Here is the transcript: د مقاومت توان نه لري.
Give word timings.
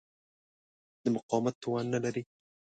د 1.03 1.05
مقاومت 1.15 1.55
توان 1.63 1.85
نه 1.93 1.99
لري. 2.03 2.23